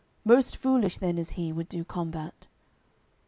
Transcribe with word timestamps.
Most 0.25 0.57
foolish 0.57 0.97
then 0.97 1.19
is 1.19 1.29
he, 1.33 1.53
would 1.53 1.69
do 1.69 1.83
combat." 1.85 2.47